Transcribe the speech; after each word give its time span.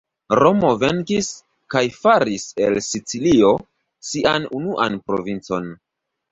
Romo 0.37 0.69
venkis, 0.83 1.29
kaj 1.75 1.83
faris 1.99 2.47
el 2.69 2.81
Sicilio 2.87 3.53
sian 4.11 4.51
unuan 4.63 5.01
provincon. 5.11 5.73